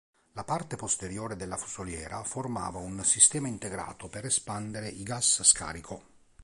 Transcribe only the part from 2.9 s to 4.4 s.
sistema integrato per